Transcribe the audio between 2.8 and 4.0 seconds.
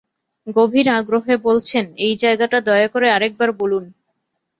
করে আরেক বার বলুন।